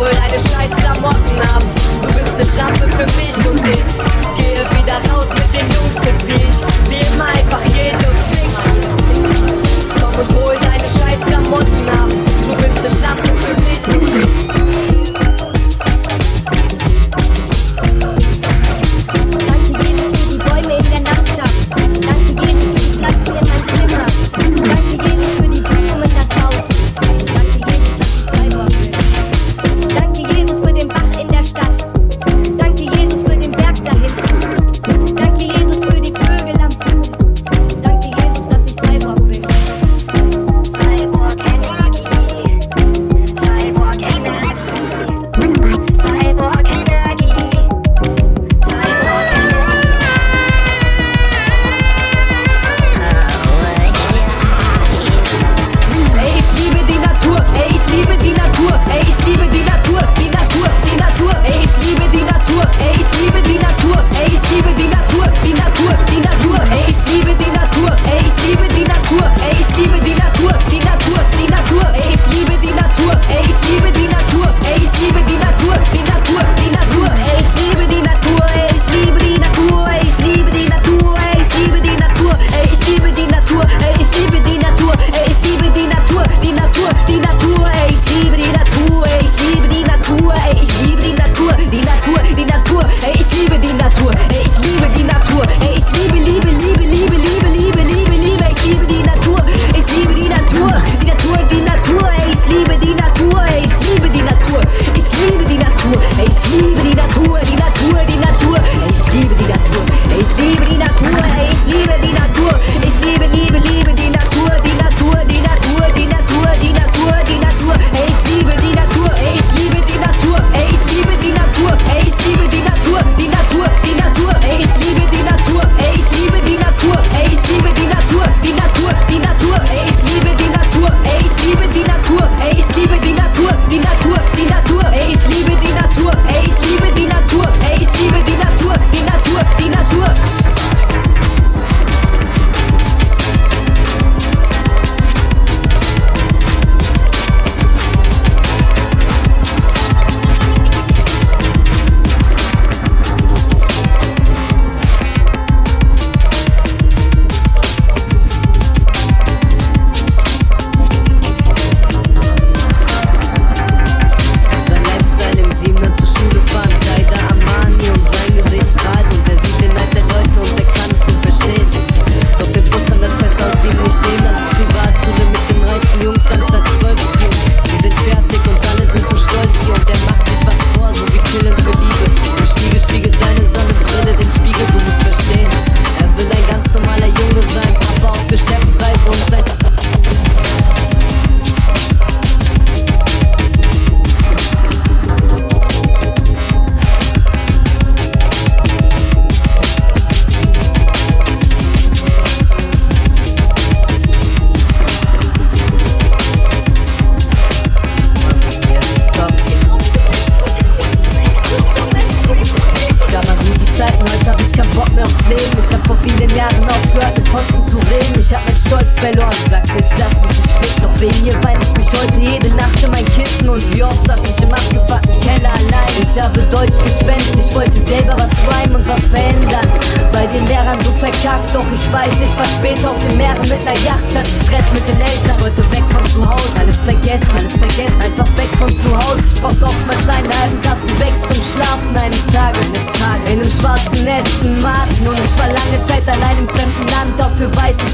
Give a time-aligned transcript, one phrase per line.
[0.00, 1.62] hol deine scheiß Klamotten ab.
[2.00, 3.92] Du bist eine Schlampe für mich und ich.
[4.36, 4.49] Geh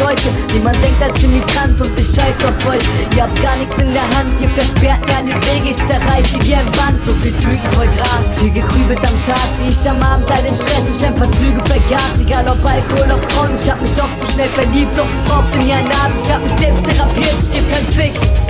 [0.00, 2.82] heute, wie man denkt als Immigrant und ich scheiß auf euch.
[3.14, 6.40] Ihr habt gar nichts in der Hand, ihr versperrt mir alle Wege, ich zerreiß sie
[6.46, 6.98] wie ein Band.
[7.04, 10.86] So viel Züge voll Gras, viel gekrübelt am Tag, wie ich am Abend den Stress
[10.88, 12.20] und ein paar Züge vergaß.
[12.20, 15.58] Egal ob Alkohol, ob Frauen, ich hab mich oft zu schnell verliebt, doch ich brauchte
[15.58, 16.26] nie ein Arzt.
[16.26, 18.47] Ich hab mich selbst therapiert, ich geb keinen Fick.